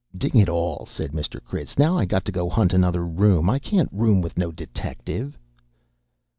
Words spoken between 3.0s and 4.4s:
room. I can't room with